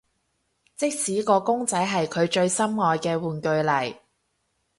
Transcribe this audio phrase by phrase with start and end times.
[0.75, 3.97] 即使個公仔係佢最心愛嘅玩具嚟